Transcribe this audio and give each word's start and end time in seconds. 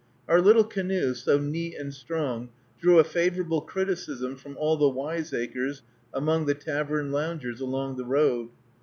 Our 0.27 0.41
little 0.41 0.63
canoe, 0.63 1.13
so 1.13 1.37
neat 1.37 1.75
and 1.75 1.93
strong, 1.93 2.49
drew 2.79 2.97
a 2.97 3.03
favorable 3.03 3.61
criticism 3.61 4.35
from 4.35 4.57
all 4.57 4.75
the 4.75 4.89
wiseacres 4.89 5.83
among 6.11 6.47
the 6.47 6.55
tavern 6.55 7.11
loungers 7.11 7.61
along 7.61 7.97
the 7.97 8.05
road. 8.05 8.49